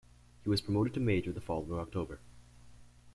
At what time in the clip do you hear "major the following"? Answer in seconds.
0.99-1.73